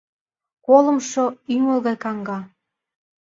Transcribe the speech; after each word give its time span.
Колымшо, 0.65 1.25
ӱмыл 1.53 1.79
гай 1.85 1.97
каҥга: 2.03 2.39